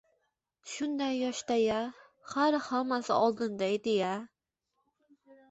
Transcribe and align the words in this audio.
Shunday 0.69 1.17
yoshda-ya, 1.23 1.81
hali 2.31 2.63
hammasi 2.69 3.19
odinda 3.27 3.71
edi-ya 3.77 4.11